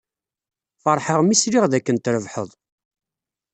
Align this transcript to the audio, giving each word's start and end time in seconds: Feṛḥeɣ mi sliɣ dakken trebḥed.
Feṛḥeɣ 0.83 1.19
mi 1.23 1.35
sliɣ 1.41 1.65
dakken 1.71 1.97
trebḥed. 1.97 2.49